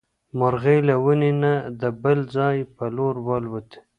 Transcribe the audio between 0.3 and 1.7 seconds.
مرغۍ له ونې نه